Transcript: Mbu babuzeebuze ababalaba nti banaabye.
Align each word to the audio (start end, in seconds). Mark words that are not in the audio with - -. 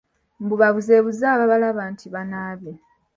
Mbu 0.43 0.55
babuzeebuze 0.61 1.25
ababalaba 1.35 1.83
nti 1.93 2.05
banaabye. 2.13 2.73